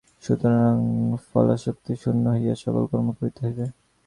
[0.23, 0.75] সুতরাং
[1.27, 3.65] ফলাসক্তি শূন্য হইয়া সকল কর্ম করিতে হইবে।